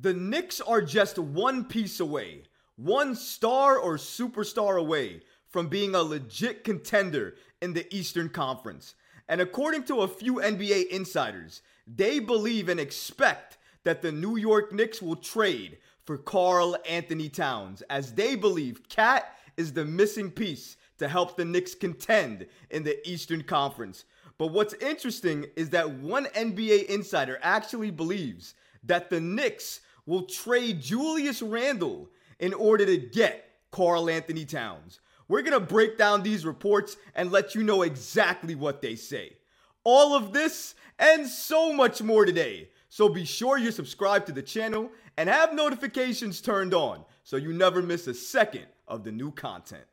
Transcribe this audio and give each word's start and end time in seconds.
The 0.00 0.14
Knicks 0.14 0.60
are 0.60 0.80
just 0.80 1.18
one 1.18 1.64
piece 1.64 1.98
away, 1.98 2.44
one 2.76 3.16
star 3.16 3.76
or 3.76 3.96
superstar 3.96 4.78
away 4.78 5.22
from 5.48 5.66
being 5.66 5.96
a 5.96 6.02
legit 6.02 6.62
contender 6.62 7.34
in 7.60 7.72
the 7.72 7.92
Eastern 7.92 8.28
Conference. 8.28 8.94
And 9.28 9.40
according 9.40 9.84
to 9.84 10.02
a 10.02 10.08
few 10.08 10.36
NBA 10.36 10.86
insiders, 10.90 11.62
they 11.84 12.20
believe 12.20 12.68
and 12.68 12.78
expect 12.78 13.58
that 13.82 14.00
the 14.00 14.12
New 14.12 14.36
York 14.36 14.72
Knicks 14.72 15.02
will 15.02 15.16
trade 15.16 15.78
for 16.04 16.16
Karl 16.16 16.76
Anthony 16.88 17.28
Towns, 17.28 17.82
as 17.90 18.12
they 18.12 18.36
believe 18.36 18.88
KAT 18.88 19.36
is 19.56 19.72
the 19.72 19.84
missing 19.84 20.30
piece 20.30 20.76
to 20.98 21.08
help 21.08 21.36
the 21.36 21.44
Knicks 21.44 21.74
contend 21.74 22.46
in 22.70 22.84
the 22.84 23.08
Eastern 23.08 23.42
Conference. 23.42 24.04
But 24.38 24.52
what's 24.52 24.74
interesting 24.74 25.46
is 25.56 25.70
that 25.70 25.90
one 25.90 26.26
NBA 26.26 26.86
insider 26.86 27.40
actually 27.42 27.90
believes 27.90 28.54
that 28.84 29.10
the 29.10 29.20
Knicks 29.20 29.80
will 30.08 30.22
trade 30.22 30.80
Julius 30.80 31.42
Randle 31.42 32.08
in 32.40 32.54
order 32.54 32.86
to 32.86 32.96
get 32.96 33.44
Karl 33.70 34.08
Anthony 34.08 34.46
Towns. 34.46 35.00
We're 35.28 35.42
going 35.42 35.52
to 35.52 35.60
break 35.60 35.98
down 35.98 36.22
these 36.22 36.46
reports 36.46 36.96
and 37.14 37.30
let 37.30 37.54
you 37.54 37.62
know 37.62 37.82
exactly 37.82 38.54
what 38.54 38.80
they 38.80 38.96
say. 38.96 39.36
All 39.84 40.16
of 40.16 40.32
this 40.32 40.74
and 40.98 41.26
so 41.26 41.74
much 41.74 42.00
more 42.00 42.24
today. 42.24 42.70
So 42.88 43.10
be 43.10 43.26
sure 43.26 43.58
you 43.58 43.70
subscribe 43.70 44.24
to 44.26 44.32
the 44.32 44.40
channel 44.40 44.90
and 45.18 45.28
have 45.28 45.52
notifications 45.52 46.40
turned 46.40 46.72
on 46.72 47.04
so 47.22 47.36
you 47.36 47.52
never 47.52 47.82
miss 47.82 48.06
a 48.06 48.14
second 48.14 48.64
of 48.86 49.04
the 49.04 49.12
new 49.12 49.30
content. 49.30 49.84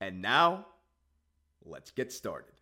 And 0.00 0.20
now, 0.20 0.66
let's 1.64 1.92
get 1.92 2.12
started. 2.12 2.54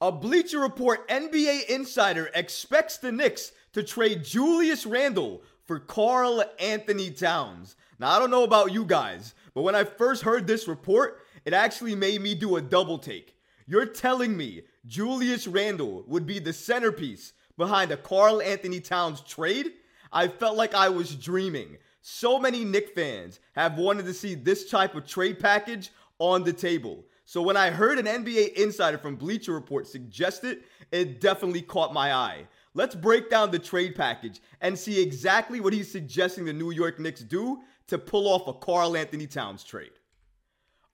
A 0.00 0.12
Bleacher 0.12 0.60
Report 0.60 1.08
NBA 1.08 1.66
insider 1.66 2.30
expects 2.34 2.98
the 2.98 3.12
Knicks 3.12 3.52
to 3.72 3.82
trade 3.82 4.24
Julius 4.24 4.86
Randle 4.86 5.42
for 5.64 5.78
Karl 5.78 6.44
Anthony 6.58 7.10
Towns. 7.10 7.76
Now, 7.98 8.10
I 8.10 8.18
don't 8.18 8.30
know 8.30 8.44
about 8.44 8.72
you 8.72 8.84
guys, 8.84 9.34
but 9.54 9.62
when 9.62 9.74
I 9.74 9.84
first 9.84 10.22
heard 10.22 10.46
this 10.46 10.68
report, 10.68 11.20
it 11.44 11.54
actually 11.54 11.94
made 11.94 12.20
me 12.20 12.34
do 12.34 12.56
a 12.56 12.62
double 12.62 12.98
take. 12.98 13.36
You're 13.66 13.86
telling 13.86 14.36
me 14.36 14.62
Julius 14.86 15.46
Randle 15.46 16.04
would 16.06 16.26
be 16.26 16.38
the 16.38 16.52
centerpiece 16.52 17.32
behind 17.56 17.90
a 17.90 17.96
Karl 17.96 18.42
Anthony 18.42 18.80
Towns 18.80 19.20
trade? 19.20 19.72
I 20.12 20.28
felt 20.28 20.56
like 20.56 20.74
I 20.74 20.88
was 20.88 21.14
dreaming. 21.14 21.78
So 22.02 22.38
many 22.38 22.64
Knick 22.64 22.94
fans 22.94 23.40
have 23.54 23.78
wanted 23.78 24.06
to 24.06 24.14
see 24.14 24.34
this 24.34 24.68
type 24.68 24.94
of 24.94 25.06
trade 25.06 25.38
package 25.38 25.90
on 26.18 26.42
the 26.42 26.52
table. 26.52 27.04
So 27.32 27.40
when 27.40 27.56
I 27.56 27.70
heard 27.70 27.98
an 27.98 28.04
NBA 28.04 28.52
insider 28.58 28.98
from 28.98 29.16
Bleacher 29.16 29.54
Report 29.54 29.86
suggest 29.86 30.44
it, 30.44 30.64
it 30.90 31.18
definitely 31.18 31.62
caught 31.62 31.94
my 31.94 32.12
eye. 32.12 32.46
Let's 32.74 32.94
break 32.94 33.30
down 33.30 33.50
the 33.50 33.58
trade 33.58 33.94
package 33.94 34.42
and 34.60 34.78
see 34.78 35.00
exactly 35.00 35.58
what 35.58 35.72
he's 35.72 35.90
suggesting 35.90 36.44
the 36.44 36.52
New 36.52 36.72
York 36.72 37.00
Knicks 37.00 37.22
do 37.22 37.62
to 37.86 37.96
pull 37.96 38.28
off 38.28 38.48
a 38.48 38.52
Karl 38.52 38.98
Anthony 38.98 39.26
Towns 39.26 39.64
trade. 39.64 39.92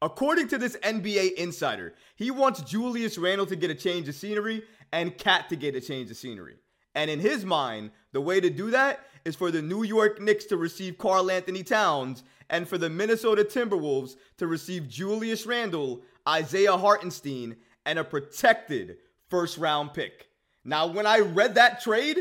According 0.00 0.46
to 0.50 0.58
this 0.58 0.76
NBA 0.76 1.32
insider, 1.34 1.94
he 2.14 2.30
wants 2.30 2.62
Julius 2.62 3.18
Randle 3.18 3.46
to 3.46 3.56
get 3.56 3.72
a 3.72 3.74
change 3.74 4.08
of 4.08 4.14
scenery 4.14 4.62
and 4.92 5.18
KAT 5.18 5.48
to 5.48 5.56
get 5.56 5.74
a 5.74 5.80
change 5.80 6.08
of 6.08 6.18
scenery. 6.18 6.54
And 6.94 7.10
in 7.10 7.18
his 7.18 7.44
mind, 7.44 7.90
the 8.18 8.22
way 8.22 8.40
to 8.40 8.50
do 8.50 8.72
that 8.72 9.06
is 9.24 9.36
for 9.36 9.52
the 9.52 9.62
New 9.62 9.84
York 9.84 10.20
Knicks 10.20 10.44
to 10.46 10.56
receive 10.56 10.98
Karl 10.98 11.30
Anthony 11.30 11.62
Towns 11.62 12.24
and 12.50 12.66
for 12.66 12.76
the 12.76 12.90
Minnesota 12.90 13.44
Timberwolves 13.44 14.16
to 14.38 14.48
receive 14.48 14.88
Julius 14.88 15.46
Randle, 15.46 16.02
Isaiah 16.28 16.76
Hartenstein, 16.76 17.54
and 17.86 17.96
a 17.96 18.02
protected 18.02 18.96
first 19.28 19.56
round 19.56 19.94
pick. 19.94 20.30
Now, 20.64 20.88
when 20.88 21.06
I 21.06 21.20
read 21.20 21.54
that 21.54 21.80
trade, 21.80 22.18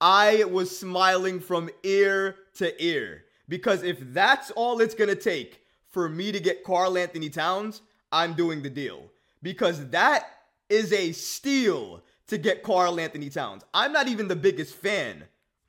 I 0.00 0.44
was 0.44 0.74
smiling 0.74 1.40
from 1.40 1.68
ear 1.82 2.36
to 2.54 2.82
ear 2.82 3.24
because 3.46 3.82
if 3.82 3.98
that's 4.14 4.50
all 4.52 4.80
it's 4.80 4.94
going 4.94 5.10
to 5.10 5.14
take 5.14 5.60
for 5.90 6.08
me 6.08 6.32
to 6.32 6.40
get 6.40 6.64
Karl 6.64 6.96
Anthony 6.96 7.28
Towns, 7.28 7.82
I'm 8.10 8.32
doing 8.32 8.62
the 8.62 8.70
deal 8.70 9.10
because 9.42 9.90
that 9.90 10.24
is 10.70 10.90
a 10.94 11.12
steal 11.12 12.02
to 12.28 12.38
get 12.38 12.62
Karl 12.62 12.98
Anthony 12.98 13.28
Towns. 13.28 13.62
I'm 13.74 13.92
not 13.92 14.08
even 14.08 14.26
the 14.26 14.36
biggest 14.36 14.74
fan 14.74 15.24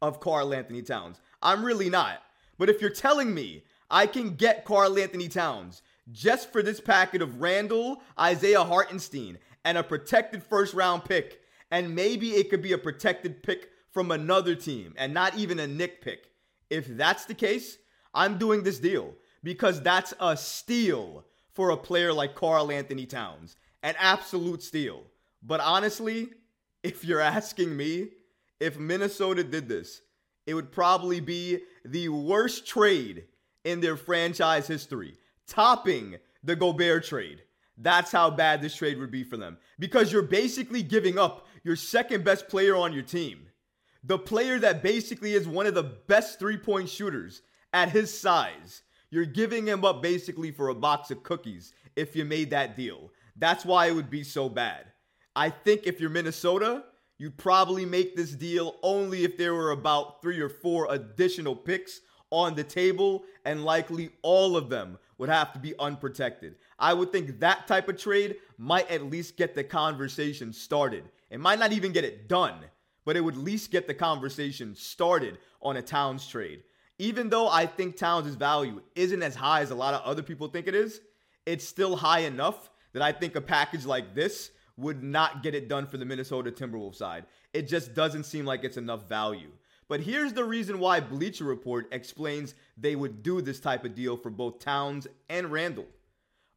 of 0.05 0.19
Karl 0.19 0.53
Anthony 0.53 0.81
Towns. 0.81 1.19
I'm 1.41 1.65
really 1.65 1.89
not. 1.89 2.21
But 2.57 2.69
if 2.69 2.79
you're 2.79 2.89
telling 2.89 3.33
me 3.33 3.63
I 3.89 4.07
can 4.07 4.35
get 4.35 4.65
Karl 4.65 4.97
Anthony 4.97 5.27
Towns 5.27 5.81
just 6.11 6.51
for 6.51 6.61
this 6.61 6.79
packet 6.79 7.21
of 7.21 7.41
Randle, 7.41 8.01
Isaiah 8.19 8.63
Hartenstein, 8.63 9.37
and 9.63 9.77
a 9.77 9.83
protected 9.83 10.43
first 10.43 10.73
round 10.73 11.03
pick 11.05 11.41
and 11.71 11.95
maybe 11.95 12.31
it 12.31 12.49
could 12.49 12.61
be 12.61 12.73
a 12.73 12.77
protected 12.77 13.41
pick 13.43 13.69
from 13.91 14.11
another 14.11 14.55
team 14.55 14.93
and 14.97 15.13
not 15.13 15.37
even 15.37 15.59
a 15.59 15.67
Knick 15.67 16.01
pick. 16.01 16.29
If 16.69 16.87
that's 16.87 17.25
the 17.25 17.33
case, 17.33 17.77
I'm 18.13 18.37
doing 18.37 18.63
this 18.63 18.79
deal 18.79 19.13
because 19.43 19.81
that's 19.81 20.13
a 20.19 20.37
steal 20.37 21.25
for 21.53 21.71
a 21.71 21.77
player 21.77 22.13
like 22.13 22.35
Karl 22.35 22.71
Anthony 22.71 23.05
Towns. 23.05 23.55
An 23.83 23.95
absolute 23.99 24.61
steal. 24.61 25.03
But 25.41 25.59
honestly, 25.59 26.29
if 26.83 27.03
you're 27.03 27.19
asking 27.19 27.75
me, 27.75 28.09
if 28.59 28.77
Minnesota 28.77 29.43
did 29.43 29.67
this, 29.67 30.01
it 30.45 30.53
would 30.53 30.71
probably 30.71 31.19
be 31.19 31.59
the 31.83 32.09
worst 32.09 32.67
trade 32.67 33.25
in 33.63 33.81
their 33.81 33.97
franchise 33.97 34.67
history, 34.67 35.17
topping 35.47 36.17
the 36.43 36.55
Gobert 36.55 37.05
trade. 37.05 37.41
That's 37.77 38.11
how 38.11 38.29
bad 38.29 38.61
this 38.61 38.75
trade 38.75 38.99
would 38.99 39.11
be 39.11 39.23
for 39.23 39.37
them. 39.37 39.57
Because 39.79 40.11
you're 40.11 40.21
basically 40.21 40.83
giving 40.83 41.17
up 41.17 41.47
your 41.63 41.75
second 41.75 42.23
best 42.23 42.47
player 42.47 42.75
on 42.75 42.93
your 42.93 43.03
team. 43.03 43.47
The 44.03 44.19
player 44.19 44.59
that 44.59 44.83
basically 44.83 45.33
is 45.33 45.47
one 45.47 45.65
of 45.65 45.73
the 45.73 45.83
best 45.83 46.39
three 46.39 46.57
point 46.57 46.87
shooters 46.89 47.41
at 47.73 47.89
his 47.89 48.17
size. 48.17 48.83
You're 49.09 49.25
giving 49.25 49.65
him 49.65 49.83
up 49.83 50.01
basically 50.01 50.51
for 50.51 50.69
a 50.69 50.75
box 50.75 51.11
of 51.11 51.23
cookies 51.23 51.73
if 51.95 52.15
you 52.15 52.23
made 52.23 52.51
that 52.51 52.77
deal. 52.77 53.11
That's 53.35 53.65
why 53.65 53.87
it 53.87 53.95
would 53.95 54.09
be 54.09 54.23
so 54.23 54.47
bad. 54.47 54.85
I 55.35 55.49
think 55.49 55.81
if 55.85 55.99
you're 55.99 56.09
Minnesota, 56.09 56.83
you'd 57.17 57.37
probably 57.37 57.85
make 57.85 58.15
this 58.15 58.31
deal 58.31 58.75
only 58.83 59.23
if 59.23 59.37
there 59.37 59.53
were 59.53 59.71
about 59.71 60.21
three 60.21 60.39
or 60.39 60.49
four 60.49 60.87
additional 60.89 61.55
picks 61.55 62.01
on 62.31 62.55
the 62.55 62.63
table, 62.63 63.23
and 63.45 63.63
likely 63.63 64.09
all 64.21 64.57
of 64.57 64.69
them 64.69 64.97
would 65.17 65.29
have 65.29 65.53
to 65.53 65.59
be 65.59 65.77
unprotected. 65.79 66.55
I 66.77 66.93
would 66.93 67.11
think 67.11 67.39
that 67.39 67.67
type 67.67 67.87
of 67.87 67.97
trade 67.97 68.37
might 68.57 68.89
at 68.91 69.09
least 69.09 69.37
get 69.37 69.55
the 69.55 69.63
conversation 69.63 70.51
started. 70.51 71.05
It 71.29 71.39
might 71.39 71.59
not 71.59 71.71
even 71.71 71.93
get 71.93 72.03
it 72.03 72.27
done, 72.27 72.55
but 73.05 73.15
it 73.15 73.21
would 73.21 73.35
at 73.35 73.39
least 73.39 73.71
get 73.71 73.87
the 73.87 73.93
conversation 73.93 74.75
started 74.75 75.37
on 75.61 75.77
a 75.77 75.81
Towns 75.81 76.27
trade. 76.27 76.63
Even 76.97 77.29
though 77.29 77.47
I 77.47 77.65
think 77.65 77.95
Towns' 77.95 78.35
value 78.35 78.81
isn't 78.95 79.23
as 79.23 79.35
high 79.35 79.61
as 79.61 79.71
a 79.71 79.75
lot 79.75 79.93
of 79.93 80.01
other 80.01 80.23
people 80.23 80.47
think 80.47 80.67
it 80.67 80.75
is, 80.75 81.01
it's 81.45 81.67
still 81.67 81.95
high 81.95 82.21
enough 82.21 82.69
that 82.93 83.01
I 83.01 83.11
think 83.11 83.35
a 83.35 83.41
package 83.41 83.85
like 83.85 84.15
this 84.15 84.51
would 84.77 85.03
not 85.03 85.43
get 85.43 85.55
it 85.55 85.67
done 85.67 85.87
for 85.87 85.97
the 85.97 86.05
Minnesota 86.05 86.51
Timberwolves 86.51 86.95
side. 86.95 87.25
It 87.53 87.67
just 87.67 87.93
doesn't 87.93 88.25
seem 88.25 88.45
like 88.45 88.63
it's 88.63 88.77
enough 88.77 89.07
value. 89.07 89.51
But 89.87 90.01
here's 90.01 90.33
the 90.33 90.43
reason 90.43 90.79
why 90.79 90.99
Bleacher 90.99 91.45
Report 91.45 91.87
explains 91.91 92.55
they 92.77 92.95
would 92.95 93.21
do 93.21 93.41
this 93.41 93.59
type 93.59 93.85
of 93.85 93.95
deal 93.95 94.17
for 94.17 94.31
both 94.31 94.59
Towns 94.59 95.07
and 95.29 95.51
Randle. 95.51 95.85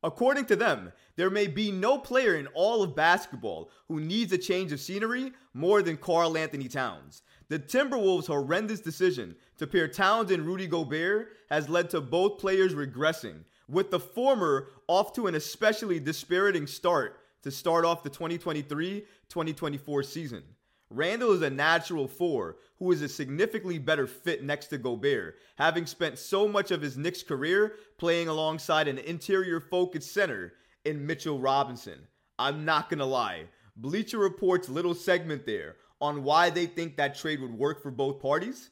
According 0.02 0.46
to 0.46 0.56
them, 0.56 0.92
there 1.16 1.28
may 1.28 1.48
be 1.48 1.72
no 1.72 1.98
player 1.98 2.36
in 2.36 2.46
all 2.48 2.82
of 2.82 2.94
basketball 2.94 3.70
who 3.88 4.00
needs 4.00 4.32
a 4.32 4.38
change 4.38 4.72
of 4.72 4.80
scenery 4.80 5.32
more 5.52 5.82
than 5.82 5.96
Karl 5.96 6.38
Anthony 6.38 6.68
Towns. 6.68 7.22
The 7.48 7.58
Timberwolves' 7.58 8.28
horrendous 8.28 8.80
decision 8.80 9.34
to 9.58 9.66
pair 9.66 9.88
Towns 9.88 10.30
and 10.30 10.46
Rudy 10.46 10.66
Gobert 10.66 11.32
has 11.50 11.68
led 11.68 11.90
to 11.90 12.00
both 12.00 12.38
players 12.38 12.74
regressing, 12.74 13.40
with 13.68 13.90
the 13.90 14.00
former 14.00 14.68
off 14.86 15.12
to 15.14 15.26
an 15.26 15.34
especially 15.34 15.98
dispiriting 15.98 16.66
start 16.66 17.18
to 17.42 17.50
start 17.50 17.84
off 17.84 18.02
the 18.02 18.10
2023 18.10 19.00
2024 19.28 20.02
season. 20.02 20.42
Randle 20.90 21.32
is 21.32 21.42
a 21.42 21.50
natural 21.50 22.08
four 22.08 22.56
who 22.78 22.90
is 22.92 23.02
a 23.02 23.08
significantly 23.08 23.78
better 23.78 24.06
fit 24.06 24.42
next 24.42 24.68
to 24.68 24.78
Gobert, 24.78 25.36
having 25.56 25.84
spent 25.84 26.18
so 26.18 26.48
much 26.48 26.70
of 26.70 26.80
his 26.80 26.96
Knicks 26.96 27.22
career 27.22 27.74
playing 27.98 28.28
alongside 28.28 28.88
an 28.88 28.98
interior 28.98 29.60
focused 29.60 30.12
center 30.12 30.54
in 30.84 31.06
Mitchell 31.06 31.38
Robinson. 31.38 32.06
I'm 32.38 32.64
not 32.64 32.88
gonna 32.88 33.04
lie, 33.04 33.44
Bleacher 33.76 34.18
Report's 34.18 34.68
little 34.68 34.94
segment 34.94 35.44
there 35.44 35.76
on 36.00 36.24
why 36.24 36.50
they 36.50 36.66
think 36.66 36.96
that 36.96 37.14
trade 37.14 37.40
would 37.40 37.52
work 37.52 37.82
for 37.82 37.90
both 37.90 38.20
parties 38.20 38.70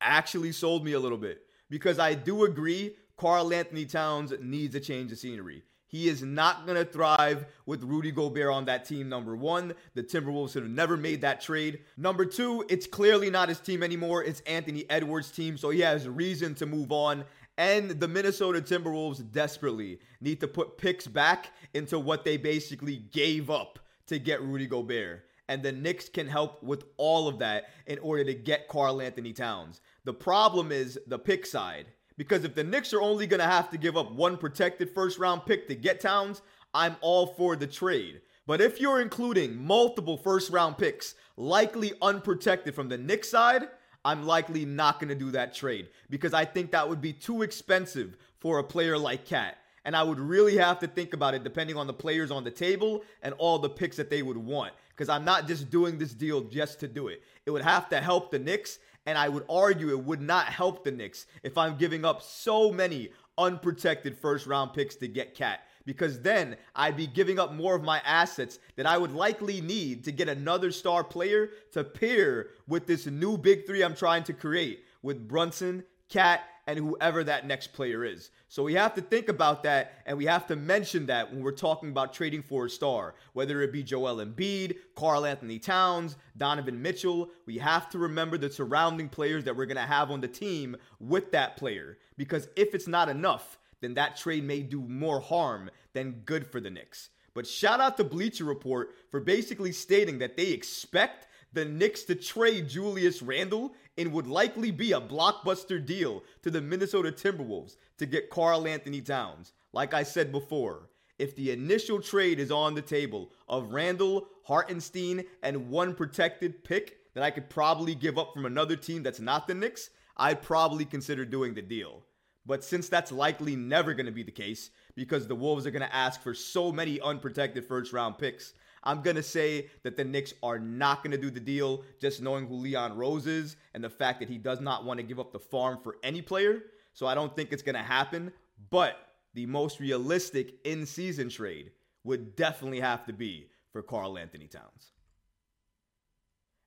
actually 0.00 0.52
sold 0.52 0.84
me 0.84 0.92
a 0.92 1.00
little 1.00 1.18
bit 1.18 1.42
because 1.70 1.98
I 1.98 2.14
do 2.14 2.44
agree 2.44 2.96
Karl 3.16 3.52
Anthony 3.52 3.86
Towns 3.86 4.32
needs 4.40 4.74
a 4.74 4.80
change 4.80 5.12
of 5.12 5.18
scenery. 5.18 5.62
He 5.92 6.08
is 6.08 6.22
not 6.22 6.64
going 6.64 6.78
to 6.78 6.90
thrive 6.90 7.44
with 7.66 7.82
Rudy 7.82 8.10
Gobert 8.10 8.50
on 8.50 8.64
that 8.64 8.86
team, 8.86 9.10
number 9.10 9.36
one. 9.36 9.74
The 9.92 10.02
Timberwolves 10.02 10.54
should 10.54 10.62
have 10.62 10.72
never 10.72 10.96
made 10.96 11.20
that 11.20 11.42
trade. 11.42 11.80
Number 11.98 12.24
two, 12.24 12.64
it's 12.70 12.86
clearly 12.86 13.28
not 13.28 13.50
his 13.50 13.60
team 13.60 13.82
anymore. 13.82 14.24
It's 14.24 14.40
Anthony 14.40 14.88
Edwards' 14.88 15.30
team, 15.30 15.58
so 15.58 15.68
he 15.68 15.80
has 15.80 16.08
reason 16.08 16.54
to 16.56 16.66
move 16.66 16.92
on. 16.92 17.24
And 17.58 17.90
the 17.90 18.08
Minnesota 18.08 18.62
Timberwolves 18.62 19.30
desperately 19.32 20.00
need 20.22 20.40
to 20.40 20.48
put 20.48 20.78
picks 20.78 21.06
back 21.06 21.50
into 21.74 21.98
what 21.98 22.24
they 22.24 22.38
basically 22.38 22.96
gave 22.96 23.50
up 23.50 23.78
to 24.06 24.18
get 24.18 24.40
Rudy 24.40 24.66
Gobert. 24.66 25.26
And 25.50 25.62
the 25.62 25.72
Knicks 25.72 26.08
can 26.08 26.26
help 26.26 26.62
with 26.62 26.84
all 26.96 27.28
of 27.28 27.40
that 27.40 27.64
in 27.86 27.98
order 27.98 28.24
to 28.24 28.32
get 28.32 28.68
Karl-Anthony 28.68 29.34
Towns. 29.34 29.82
The 30.04 30.14
problem 30.14 30.72
is 30.72 30.98
the 31.06 31.18
pick 31.18 31.44
side. 31.44 31.88
Because 32.22 32.44
if 32.44 32.54
the 32.54 32.62
Knicks 32.62 32.92
are 32.92 33.02
only 33.02 33.26
going 33.26 33.40
to 33.40 33.46
have 33.46 33.68
to 33.70 33.76
give 33.76 33.96
up 33.96 34.12
one 34.12 34.36
protected 34.36 34.88
first 34.88 35.18
round 35.18 35.44
pick 35.44 35.66
to 35.66 35.74
get 35.74 35.98
Towns, 35.98 36.40
I'm 36.72 36.94
all 37.00 37.26
for 37.26 37.56
the 37.56 37.66
trade. 37.66 38.20
But 38.46 38.60
if 38.60 38.80
you're 38.80 39.00
including 39.00 39.56
multiple 39.56 40.16
first 40.16 40.48
round 40.48 40.78
picks, 40.78 41.16
likely 41.36 41.94
unprotected 42.00 42.76
from 42.76 42.88
the 42.88 42.96
Knicks 42.96 43.28
side, 43.28 43.66
I'm 44.04 44.24
likely 44.24 44.64
not 44.64 45.00
going 45.00 45.08
to 45.08 45.16
do 45.16 45.32
that 45.32 45.52
trade 45.52 45.88
because 46.10 46.32
I 46.32 46.44
think 46.44 46.70
that 46.70 46.88
would 46.88 47.00
be 47.00 47.12
too 47.12 47.42
expensive 47.42 48.16
for 48.38 48.60
a 48.60 48.64
player 48.64 48.96
like 48.96 49.26
KAT. 49.26 49.58
And 49.84 49.96
I 49.96 50.04
would 50.04 50.20
really 50.20 50.56
have 50.58 50.78
to 50.78 50.86
think 50.86 51.14
about 51.14 51.34
it 51.34 51.42
depending 51.42 51.76
on 51.76 51.88
the 51.88 51.92
players 51.92 52.30
on 52.30 52.44
the 52.44 52.52
table 52.52 53.02
and 53.22 53.34
all 53.36 53.58
the 53.58 53.68
picks 53.68 53.96
that 53.96 54.10
they 54.10 54.22
would 54.22 54.36
want. 54.36 54.74
Because 54.90 55.08
I'm 55.08 55.24
not 55.24 55.48
just 55.48 55.70
doing 55.70 55.98
this 55.98 56.14
deal 56.14 56.42
just 56.42 56.78
to 56.80 56.86
do 56.86 57.08
it. 57.08 57.24
It 57.46 57.50
would 57.50 57.62
have 57.62 57.88
to 57.88 58.00
help 58.00 58.30
the 58.30 58.38
Knicks. 58.38 58.78
And 59.06 59.18
I 59.18 59.28
would 59.28 59.44
argue 59.48 59.90
it 59.90 60.04
would 60.04 60.20
not 60.22 60.46
help 60.46 60.84
the 60.84 60.92
Knicks 60.92 61.26
if 61.42 61.58
I'm 61.58 61.76
giving 61.76 62.04
up 62.04 62.22
so 62.22 62.70
many 62.70 63.10
unprotected 63.38 64.16
first 64.16 64.46
round 64.46 64.72
picks 64.72 64.94
to 64.96 65.08
get 65.08 65.34
KAT 65.34 65.60
because 65.84 66.20
then 66.20 66.56
I'd 66.74 66.96
be 66.96 67.06
giving 67.06 67.38
up 67.38 67.52
more 67.52 67.74
of 67.74 67.82
my 67.82 68.00
assets 68.04 68.58
that 68.76 68.86
I 68.86 68.98
would 68.98 69.12
likely 69.12 69.60
need 69.60 70.04
to 70.04 70.12
get 70.12 70.28
another 70.28 70.70
star 70.70 71.02
player 71.02 71.50
to 71.72 71.82
pair 71.82 72.50
with 72.68 72.86
this 72.86 73.06
new 73.06 73.36
big 73.36 73.66
three 73.66 73.82
I'm 73.82 73.96
trying 73.96 74.24
to 74.24 74.32
create 74.32 74.84
with 75.02 75.26
Brunson, 75.26 75.84
KAT, 76.08 76.42
and 76.66 76.78
whoever 76.78 77.24
that 77.24 77.46
next 77.46 77.72
player 77.72 78.04
is. 78.04 78.30
So 78.48 78.62
we 78.62 78.74
have 78.74 78.94
to 78.94 79.00
think 79.00 79.28
about 79.28 79.62
that 79.64 79.94
and 80.06 80.16
we 80.16 80.26
have 80.26 80.46
to 80.46 80.56
mention 80.56 81.06
that 81.06 81.32
when 81.32 81.42
we're 81.42 81.52
talking 81.52 81.88
about 81.88 82.12
trading 82.12 82.42
for 82.42 82.66
a 82.66 82.70
star, 82.70 83.14
whether 83.32 83.62
it 83.62 83.72
be 83.72 83.82
Joel 83.82 84.24
Embiid, 84.24 84.76
Karl-Anthony 84.94 85.58
Towns, 85.58 86.16
Donovan 86.36 86.80
Mitchell. 86.80 87.30
We 87.46 87.58
have 87.58 87.90
to 87.90 87.98
remember 87.98 88.38
the 88.38 88.50
surrounding 88.50 89.08
players 89.08 89.44
that 89.44 89.56
we're 89.56 89.66
going 89.66 89.76
to 89.76 89.82
have 89.82 90.10
on 90.10 90.20
the 90.20 90.28
team 90.28 90.76
with 91.00 91.32
that 91.32 91.56
player 91.56 91.98
because 92.16 92.48
if 92.56 92.74
it's 92.74 92.88
not 92.88 93.08
enough, 93.08 93.58
then 93.80 93.94
that 93.94 94.16
trade 94.16 94.44
may 94.44 94.62
do 94.62 94.80
more 94.80 95.20
harm 95.20 95.70
than 95.92 96.22
good 96.24 96.46
for 96.46 96.60
the 96.60 96.70
Knicks. 96.70 97.10
But 97.34 97.46
shout 97.46 97.80
out 97.80 97.96
to 97.96 98.04
Bleacher 98.04 98.44
Report 98.44 98.94
for 99.10 99.20
basically 99.20 99.72
stating 99.72 100.18
that 100.18 100.36
they 100.36 100.48
expect 100.48 101.26
the 101.52 101.64
Knicks 101.64 102.04
to 102.04 102.14
trade 102.14 102.68
Julius 102.68 103.22
Randle 103.22 103.74
and 103.98 104.12
would 104.12 104.26
likely 104.26 104.70
be 104.70 104.92
a 104.92 105.00
blockbuster 105.00 105.84
deal 105.84 106.22
to 106.42 106.50
the 106.50 106.60
Minnesota 106.60 107.12
Timberwolves 107.12 107.76
to 107.98 108.06
get 108.06 108.30
Karl-Anthony 108.30 109.00
Towns. 109.00 109.52
Like 109.72 109.94
I 109.94 110.02
said 110.02 110.32
before, 110.32 110.88
if 111.18 111.36
the 111.36 111.50
initial 111.50 112.00
trade 112.00 112.40
is 112.40 112.50
on 112.50 112.74
the 112.74 112.82
table 112.82 113.30
of 113.48 113.72
Randle, 113.72 114.28
Hartenstein, 114.44 115.24
and 115.42 115.70
one 115.70 115.94
protected 115.94 116.64
pick 116.64 116.96
that 117.14 117.22
I 117.22 117.30
could 117.30 117.50
probably 117.50 117.94
give 117.94 118.18
up 118.18 118.32
from 118.32 118.46
another 118.46 118.76
team 118.76 119.02
that's 119.02 119.20
not 119.20 119.46
the 119.46 119.54
Knicks, 119.54 119.90
I'd 120.16 120.42
probably 120.42 120.84
consider 120.84 121.24
doing 121.24 121.54
the 121.54 121.62
deal. 121.62 122.02
But 122.44 122.64
since 122.64 122.88
that's 122.88 123.12
likely 123.12 123.54
never 123.54 123.94
going 123.94 124.06
to 124.06 124.12
be 124.12 124.24
the 124.24 124.32
case 124.32 124.70
because 124.96 125.26
the 125.26 125.34
Wolves 125.34 125.66
are 125.66 125.70
going 125.70 125.86
to 125.88 125.94
ask 125.94 126.20
for 126.20 126.34
so 126.34 126.72
many 126.72 127.00
unprotected 127.00 127.64
first 127.64 127.92
round 127.92 128.18
picks, 128.18 128.54
I'm 128.84 129.02
going 129.02 129.16
to 129.16 129.22
say 129.22 129.68
that 129.82 129.96
the 129.96 130.04
Knicks 130.04 130.34
are 130.42 130.58
not 130.58 131.02
going 131.02 131.12
to 131.12 131.18
do 131.18 131.30
the 131.30 131.40
deal 131.40 131.84
just 132.00 132.20
knowing 132.20 132.46
who 132.46 132.54
Leon 132.54 132.96
Rose 132.96 133.26
is 133.26 133.56
and 133.74 133.82
the 133.82 133.90
fact 133.90 134.20
that 134.20 134.28
he 134.28 134.38
does 134.38 134.60
not 134.60 134.84
want 134.84 134.98
to 134.98 135.04
give 135.04 135.20
up 135.20 135.32
the 135.32 135.38
farm 135.38 135.78
for 135.82 135.96
any 136.02 136.20
player. 136.20 136.62
So 136.92 137.06
I 137.06 137.14
don't 137.14 137.34
think 137.34 137.52
it's 137.52 137.62
going 137.62 137.76
to 137.76 137.82
happen. 137.82 138.32
But 138.70 138.96
the 139.34 139.46
most 139.46 139.80
realistic 139.80 140.54
in 140.64 140.84
season 140.86 141.28
trade 141.28 141.70
would 142.04 142.36
definitely 142.36 142.80
have 142.80 143.06
to 143.06 143.12
be 143.12 143.48
for 143.72 143.82
Karl-Anthony 143.82 144.46
Towns. 144.46 144.92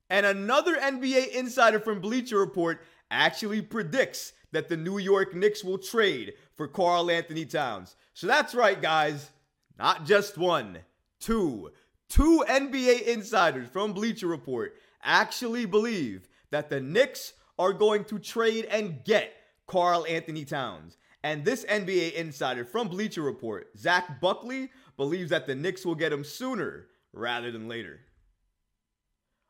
And 0.08 0.24
another 0.24 0.76
NBA 0.76 1.28
insider 1.28 1.80
from 1.80 2.00
Bleacher 2.00 2.38
Report 2.38 2.80
actually 3.10 3.60
predicts 3.60 4.32
that 4.52 4.68
the 4.68 4.76
New 4.76 4.98
York 4.98 5.34
Knicks 5.34 5.62
will 5.62 5.78
trade 5.78 6.34
for 6.56 6.68
Karl-Anthony 6.68 7.44
Towns. 7.44 7.96
So 8.14 8.26
that's 8.26 8.54
right, 8.54 8.80
guys. 8.80 9.30
Not 9.78 10.06
just 10.06 10.38
one, 10.38 10.78
two. 11.20 11.70
Two 12.08 12.44
NBA 12.48 13.02
insiders 13.02 13.68
from 13.68 13.92
Bleacher 13.92 14.28
Report 14.28 14.74
actually 15.02 15.66
believe 15.66 16.28
that 16.50 16.70
the 16.70 16.80
Knicks 16.80 17.32
are 17.58 17.72
going 17.72 18.04
to 18.04 18.18
trade 18.18 18.66
and 18.66 19.04
get 19.04 19.32
Karl-Anthony 19.66 20.44
Towns. 20.44 20.98
And 21.22 21.44
this 21.44 21.64
NBA 21.64 22.12
insider 22.12 22.64
from 22.64 22.88
Bleacher 22.88 23.22
Report, 23.22 23.68
Zach 23.76 24.20
Buckley, 24.20 24.70
believes 24.96 25.30
that 25.30 25.46
the 25.46 25.54
Knicks 25.54 25.84
will 25.84 25.96
get 25.96 26.12
him 26.12 26.22
sooner 26.22 26.86
rather 27.12 27.50
than 27.50 27.68
later. 27.68 28.00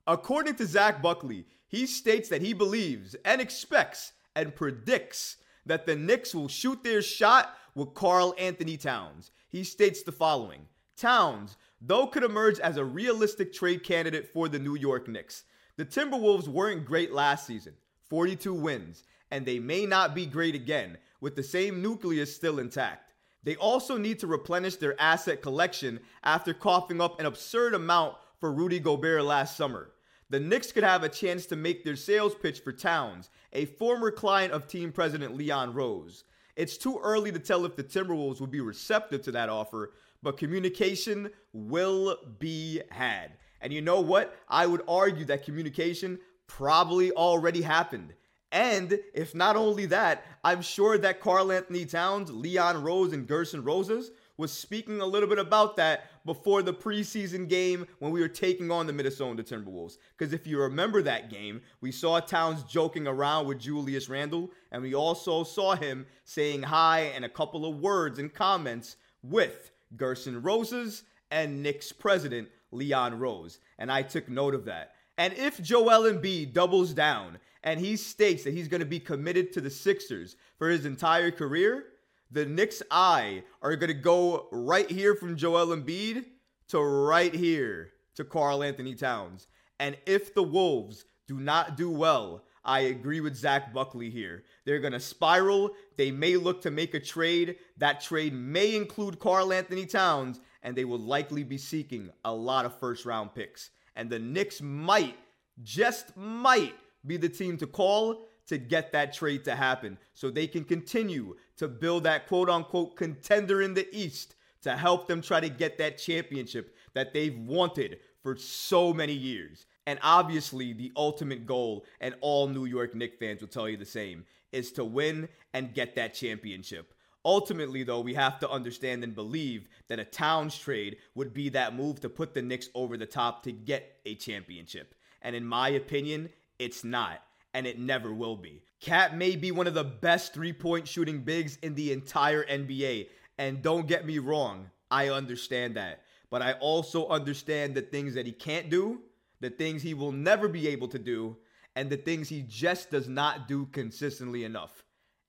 According 0.07 0.55
to 0.57 0.67
Zach 0.67 1.03
Buckley, 1.03 1.47
he 1.69 1.87
states 1.87 2.29
that 2.31 2.41
he 2.41 2.53
believes 2.55 3.15
and 3.25 3.41
expects 3.41 4.13
and 4.35 4.55
predicts 4.55 5.37
that 5.67 5.85
the 5.85 5.97
Knicks 5.97 6.35
will 6.35 6.49
shoot 6.49 6.83
their 6.83 7.03
shot 7.03 7.57
with 7.75 7.95
Karl-Anthony 7.95 8.77
Towns. 8.77 9.33
He 9.49 9.65
states 9.65 10.03
the 10.03 10.13
following 10.13 10.67
Towns, 10.97 11.57
though, 11.81 12.07
could 12.07 12.23
emerge 12.23 12.59
as 12.61 12.77
a 12.77 12.85
realistic 12.85 13.53
trade 13.53 13.83
candidate 13.83 14.33
for 14.33 14.49
the 14.49 14.59
New 14.59 14.77
York 14.77 15.09
Knicks. 15.09 15.45
The 15.77 15.85
Timberwolves 15.85 16.49
weren't 16.49 16.85
great 16.85 17.13
last 17.13 17.47
season 17.47 17.75
42 18.09 18.55
wins, 18.55 19.05
and 19.31 19.45
they 19.45 19.59
may 19.59 19.87
not 19.87 20.15
be 20.15 20.27
great 20.27 20.55
again 20.55 20.99
with 21.21 21.37
the 21.37 21.43
same 21.43 21.83
nucleus 21.83 22.35
still 22.35 22.59
intact. 22.59 23.13
They 23.43 23.57
also 23.57 23.97
need 23.97 24.19
to 24.21 24.27
replenish 24.27 24.77
their 24.77 25.01
asset 25.01 25.43
collection 25.43 26.01
after 26.25 26.53
coughing 26.53 27.01
up 27.01 27.21
an 27.21 27.27
absurd 27.27 27.75
amount 27.75 28.17
for 28.41 28.53
Rudy 28.53 28.81
Gobert 28.81 29.25
last 29.25 29.57
summer 29.57 29.93
the 30.29 30.41
Knicks 30.41 30.73
could 30.73 30.83
have 30.83 31.05
a 31.05 31.09
chance 31.09 31.47
to 31.47 31.57
make 31.57 31.85
their 31.85 31.97
sales 31.97 32.35
pitch 32.35 32.61
for 32.61 32.73
Towns, 32.73 33.31
a 33.53 33.65
former 33.65 34.11
client 34.11 34.53
of 34.53 34.67
team 34.67 34.91
president 34.91 35.37
Leon 35.37 35.73
Rose. 35.73 36.25
It's 36.57 36.77
too 36.77 36.99
early 37.03 37.31
to 37.31 37.39
tell 37.39 37.65
if 37.65 37.77
the 37.77 37.85
Timberwolves 37.85 38.41
will 38.41 38.47
be 38.49 38.61
receptive 38.61 39.23
to 39.23 39.33
that 39.33 39.49
offer, 39.49 39.93
but 40.23 40.37
communication 40.37 41.31
will 41.53 42.17
be 42.39 42.81
had. 42.91 43.33
And 43.61 43.73
you 43.73 43.81
know 43.81 44.01
what? 44.01 44.37
I 44.49 44.67
would 44.67 44.83
argue 44.87 45.25
that 45.27 45.45
communication 45.45 46.19
probably 46.47 47.11
already 47.13 47.63
happened. 47.63 48.13
And 48.53 48.99
if 49.13 49.35
not 49.35 49.57
only 49.57 49.87
that, 49.87 50.25
I'm 50.45 50.63
sure 50.63 50.97
that 50.99 51.21
Karl 51.21 51.51
Anthony 51.51 51.85
Towns, 51.85 52.31
Leon 52.31 52.83
Rose, 52.83 53.13
and 53.13 53.27
Gersson 53.27 53.67
Rosas 53.67 54.13
was 54.37 54.53
speaking 54.53 55.01
a 55.01 55.07
little 55.07 55.29
bit 55.29 55.39
about 55.39 55.77
that 55.77 56.11
before 56.25 56.63
the 56.63 56.73
preseason 56.73 57.49
game 57.49 57.87
when 57.99 58.13
we 58.13 58.21
were 58.21 58.29
taking 58.29 58.71
on 58.71 58.87
the 58.87 58.93
Minnesota 58.93 59.43
Timberwolves. 59.43 59.97
Because 60.17 60.33
if 60.33 60.47
you 60.47 60.61
remember 60.61 61.03
that 61.03 61.31
game, 61.31 61.63
we 61.81 61.91
saw 61.91 62.21
Towns 62.21 62.63
joking 62.65 63.07
around 63.07 63.47
with 63.47 63.59
Julius 63.59 64.09
Randle, 64.09 64.51
and 64.71 64.83
we 64.83 64.95
also 64.95 65.43
saw 65.43 65.75
him 65.75 66.07
saying 66.25 66.63
hi 66.63 67.13
and 67.15 67.25
a 67.25 67.31
couple 67.31 67.65
of 67.65 67.81
words 67.81 68.19
and 68.19 68.33
comments 68.33 68.97
with 69.23 69.71
Gersson 69.95 70.45
Rosas, 70.45 71.05
and 71.31 71.63
Knicks 71.63 71.93
president 71.93 72.49
Leon 72.71 73.19
Rose. 73.19 73.59
And 73.79 73.91
I 73.91 74.03
took 74.03 74.29
note 74.29 74.55
of 74.55 74.65
that. 74.67 74.93
And 75.19 75.33
if 75.35 75.63
Joel 75.63 76.13
Embiid 76.13 76.53
doubles 76.53 76.93
down 76.93 77.39
and 77.63 77.81
he 77.81 77.97
states 77.97 78.45
that 78.45 78.55
he's 78.55 78.69
going 78.69 78.81
to 78.81 78.87
be 78.87 79.01
committed 79.01 79.53
to 79.53 79.61
the 79.61 79.71
Sixers 79.71 80.37
for 80.59 80.69
his 80.69 80.85
entire 80.85 81.31
career, 81.31 81.85
the 82.31 82.45
Knicks' 82.45 82.83
eye 82.91 83.43
are 83.63 83.77
going 83.77 83.89
to 83.89 83.95
go 83.95 84.49
right 84.53 84.91
here 84.91 85.15
from 85.15 85.37
Joel 85.37 85.69
Embiid 85.69 86.25
to 86.69 86.81
right 86.81 87.35
here 87.35 87.93
to 88.17 88.25
Karl-Anthony 88.25 88.95
Towns. 88.95 89.47
And 89.79 89.97
if 90.07 90.35
the 90.35 90.43
Wolves 90.43 91.05
do 91.27 91.39
not 91.39 91.77
do 91.77 91.91
well, 91.91 92.45
I 92.67 92.81
agree 92.81 93.21
with 93.21 93.37
Zach 93.37 93.73
Buckley 93.73 94.11
here. 94.11 94.43
They're 94.65 94.81
going 94.81 94.93
to 94.93 95.01
spiral. 95.01 95.71
They 95.97 96.11
may 96.11 96.37
look 96.37 96.61
to 96.63 96.71
make 96.73 96.95
a 96.95 97.01
trade. 97.01 97.57
That 97.79 98.01
trade 98.01 98.35
may 98.35 98.75
include 98.75 99.21
Karl-Anthony 99.21 99.87
Towns, 99.87 100.41
and 100.65 100.77
they 100.77 100.85
will 100.85 100.99
likely 100.99 101.45
be 101.45 101.59
seeking 101.59 102.11
a 102.25 102.35
lot 102.35 102.67
of 102.67 102.79
first 102.79 103.07
round 103.07 103.35
picks. 103.35 103.71
And 103.95 104.11
the 104.11 104.19
Knicks 104.19 104.61
might, 104.61 105.15
just 105.63 106.15
might, 106.17 106.75
be 107.07 107.17
the 107.17 107.29
team 107.29 107.57
to 107.59 107.69
call 107.69 108.27
to 108.49 108.59
get 108.59 108.91
that 108.93 109.13
trade 109.13 109.45
to 109.45 109.55
happen 109.55 109.97
so 110.13 110.29
they 110.29 110.49
can 110.49 110.65
continue 110.65 111.37
to 111.57 111.69
build 111.69 112.03
that 112.03 112.27
quote 112.27 112.51
unquote 112.51 112.97
contender 112.97 113.63
in 113.63 113.75
the 113.75 113.89
East 113.97 114.35
to 114.63 114.77
help 114.77 115.07
them 115.07 115.23
try 115.23 115.39
to 115.39 115.49
get 115.49 115.79
that 115.79 115.99
championship 115.99 116.75
that 116.95 117.13
they've 117.13 117.39
wanted 117.39 118.01
for 118.23 118.37
so 118.37 118.93
many 118.93 119.13
years. 119.13 119.67
And 119.87 119.99
obviously, 120.03 120.73
the 120.73 120.93
ultimate 120.97 121.47
goal, 121.47 121.85
and 122.01 122.15
all 122.21 122.49
New 122.49 122.65
York 122.65 122.95
Knicks 122.95 123.17
fans 123.19 123.41
will 123.41 123.49
tell 123.49 123.69
you 123.69 123.77
the 123.77 123.85
same, 123.85 124.25
is 124.53 124.73
to 124.73 124.85
win 124.85 125.29
and 125.55 125.75
get 125.75 125.95
that 125.95 126.15
championship. 126.15 126.93
Ultimately, 127.25 127.83
though, 127.83 128.01
we 128.01 128.15
have 128.15 128.39
to 128.41 128.51
understand 128.51 129.03
and 129.03 129.15
believe 129.15 129.69
that 129.89 129.99
a 129.99 130.05
Towns 130.05 130.57
trade 130.57 130.97
would 131.15 131.35
be 131.35 131.49
that 131.51 131.75
move 131.75 132.01
to 132.01 132.09
put 132.09 132.35
the 132.35 132.43
Knicks 132.43 132.69
over 132.75 132.97
the 132.97 133.07
top 133.07 133.43
to 133.45 133.53
get 133.53 133.97
a 134.07 134.15
championship. 134.15 134.95
And 135.23 135.35
in 135.35 135.45
my 135.45 135.71
opinion, 135.71 136.31
it's 136.59 136.85
not 136.85 137.23
and 137.53 137.67
it 137.67 137.79
never 137.79 138.13
will 138.13 138.37
be. 138.37 138.63
KAT 138.81 139.17
may 139.17 139.35
be 139.35 139.51
one 139.51 139.67
of 139.67 139.73
the 139.73 139.83
best 139.83 140.35
three 140.35 140.53
point 140.53 140.87
shooting 140.87 141.21
bigs 141.21 141.59
in 141.63 141.75
the 141.75 141.91
entire 141.91 142.45
NBA. 142.45 143.09
And 143.39 143.63
don't 143.63 143.89
get 143.89 144.07
me 144.07 144.19
wrong, 144.19 144.71
I 144.91 145.09
understand 145.09 145.75
that. 145.77 146.03
But 146.31 146.43
I 146.43 146.53
also 146.55 147.09
understand 147.09 147.75
the 147.75 147.83
things 147.83 148.15
that 148.15 148.27
he 148.27 148.33
can't 148.33 148.69
do, 148.69 149.01
the 149.41 149.51
things 149.51 149.83
he 149.83 149.95
will 149.95 150.13
never 150.13 150.49
be 150.49 150.69
able 150.69 150.89
to 150.89 150.99
do, 150.99 151.37
and 151.75 151.91
the 151.91 151.97
things 151.97 152.29
he 152.29 152.43
just 152.43 152.91
does 152.91 153.09
not 153.09 153.49
do 153.49 153.67
consistently 153.67 154.45
enough. 154.45 154.85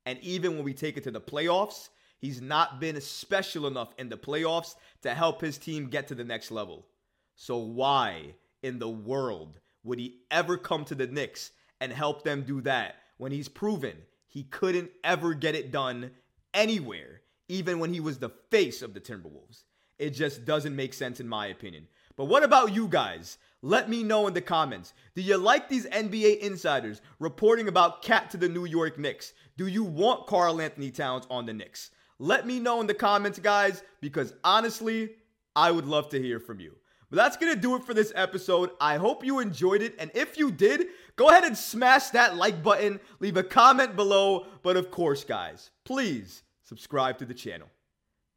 And 0.05 0.19
even 0.21 0.55
when 0.55 0.63
we 0.63 0.73
take 0.73 0.95
it 0.95 1.03
to 1.03 1.11
the 1.11 1.19
playoffs, 1.19 1.89
he's 2.19 2.41
not 2.41 2.79
been 2.79 2.99
special 3.01 3.67
enough 3.67 3.93
in 3.97 4.09
the 4.09 4.17
playoffs 4.17 4.75
to 5.01 5.13
help 5.13 5.41
his 5.41 5.57
team 5.57 5.89
get 5.89 6.07
to 6.07 6.15
the 6.15 6.23
next 6.23 6.51
level. 6.51 6.87
So, 7.35 7.57
why 7.57 8.35
in 8.63 8.79
the 8.79 8.89
world 8.89 9.59
would 9.83 9.99
he 9.99 10.21
ever 10.31 10.57
come 10.57 10.85
to 10.85 10.95
the 10.95 11.07
Knicks 11.07 11.51
and 11.79 11.91
help 11.91 12.23
them 12.23 12.43
do 12.43 12.61
that 12.61 12.95
when 13.17 13.31
he's 13.31 13.49
proven 13.49 13.97
he 14.27 14.43
couldn't 14.43 14.91
ever 15.03 15.33
get 15.33 15.55
it 15.55 15.71
done 15.71 16.11
anywhere, 16.53 17.21
even 17.47 17.79
when 17.79 17.93
he 17.93 17.99
was 17.99 18.17
the 18.17 18.31
face 18.49 18.81
of 18.81 18.93
the 18.93 19.01
Timberwolves? 19.01 19.63
It 19.99 20.11
just 20.11 20.45
doesn't 20.45 20.75
make 20.75 20.93
sense, 20.93 21.19
in 21.19 21.27
my 21.27 21.47
opinion. 21.47 21.87
But 22.17 22.25
what 22.25 22.43
about 22.43 22.73
you 22.73 22.87
guys? 22.87 23.37
Let 23.61 23.89
me 23.89 24.03
know 24.03 24.27
in 24.27 24.33
the 24.33 24.41
comments. 24.41 24.93
Do 25.15 25.21
you 25.21 25.37
like 25.37 25.69
these 25.69 25.85
NBA 25.85 26.39
insiders 26.39 27.01
reporting 27.19 27.67
about 27.67 28.01
KAT 28.01 28.31
to 28.31 28.37
the 28.37 28.49
New 28.49 28.65
York 28.65 28.99
Knicks? 28.99 29.33
Do 29.55 29.67
you 29.67 29.83
want 29.83 30.27
Karl-Anthony 30.27 30.91
Towns 30.91 31.25
on 31.29 31.45
the 31.45 31.53
Knicks? 31.53 31.91
Let 32.19 32.47
me 32.47 32.59
know 32.59 32.81
in 32.81 32.87
the 32.87 32.93
comments, 32.93 33.39
guys, 33.39 33.83
because 34.01 34.33
honestly, 34.43 35.11
I 35.55 35.71
would 35.71 35.85
love 35.85 36.09
to 36.09 36.21
hear 36.21 36.39
from 36.39 36.59
you. 36.59 36.75
But 37.09 37.17
that's 37.17 37.37
going 37.37 37.53
to 37.53 37.59
do 37.59 37.75
it 37.75 37.83
for 37.83 37.93
this 37.93 38.11
episode. 38.15 38.71
I 38.81 38.97
hope 38.97 39.23
you 39.23 39.39
enjoyed 39.39 39.81
it. 39.81 39.95
And 39.97 40.11
if 40.13 40.37
you 40.37 40.51
did, 40.51 40.87
go 41.15 41.29
ahead 41.29 41.45
and 41.45 41.57
smash 41.57 42.09
that 42.09 42.35
like 42.35 42.61
button, 42.61 42.99
leave 43.19 43.37
a 43.37 43.43
comment 43.43 43.95
below. 43.95 44.45
But 44.61 44.75
of 44.75 44.91
course, 44.91 45.23
guys, 45.23 45.71
please 45.85 46.43
subscribe 46.63 47.17
to 47.19 47.25
the 47.25 47.33
channel. 47.33 47.69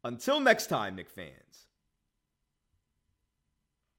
Until 0.03 0.39
next 0.39 0.67
time, 0.67 0.95
Knick 0.95 1.09
fans. 1.09 1.67